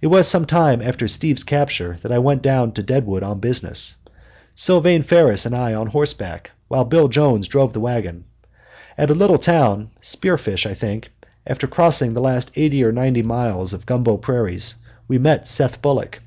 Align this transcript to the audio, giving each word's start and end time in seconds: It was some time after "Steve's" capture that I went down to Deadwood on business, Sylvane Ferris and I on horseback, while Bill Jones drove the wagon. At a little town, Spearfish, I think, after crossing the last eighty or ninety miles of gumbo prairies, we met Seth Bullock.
It 0.00 0.06
was 0.06 0.26
some 0.26 0.46
time 0.46 0.80
after 0.80 1.06
"Steve's" 1.06 1.42
capture 1.44 1.98
that 2.00 2.10
I 2.10 2.18
went 2.18 2.40
down 2.40 2.72
to 2.72 2.82
Deadwood 2.82 3.22
on 3.22 3.40
business, 3.40 3.96
Sylvane 4.54 5.02
Ferris 5.02 5.44
and 5.44 5.54
I 5.54 5.74
on 5.74 5.88
horseback, 5.88 6.52
while 6.68 6.86
Bill 6.86 7.08
Jones 7.08 7.46
drove 7.46 7.74
the 7.74 7.80
wagon. 7.80 8.24
At 8.96 9.10
a 9.10 9.14
little 9.14 9.36
town, 9.36 9.90
Spearfish, 10.00 10.64
I 10.64 10.72
think, 10.72 11.12
after 11.46 11.66
crossing 11.66 12.14
the 12.14 12.22
last 12.22 12.52
eighty 12.56 12.82
or 12.82 12.90
ninety 12.90 13.22
miles 13.22 13.74
of 13.74 13.84
gumbo 13.84 14.16
prairies, 14.16 14.76
we 15.08 15.18
met 15.18 15.46
Seth 15.46 15.82
Bullock. 15.82 16.20